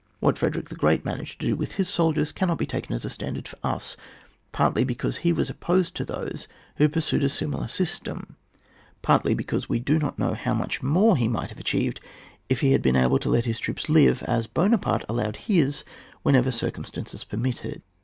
[0.19, 3.09] What Frederick the Great managed to do with his soldiers cannot be taken as a
[3.11, 3.95] standard for us,
[4.51, 8.35] partly because he was opposed to those who pursued a similar system,
[9.03, 11.99] partly because we do not know how much more he might have effected
[12.49, 15.83] if he had been able to let his troops live as Buonaparte allowed his
[16.23, 17.83] whenever cir cumstances permitted.